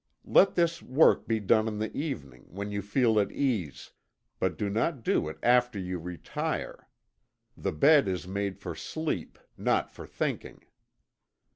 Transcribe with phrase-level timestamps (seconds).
[0.25, 3.91] Let this work be done in the evening, when you feel at ease
[4.39, 6.87] but do not do it after you retire.
[7.55, 10.63] The bed is made for sleep, not for thinking.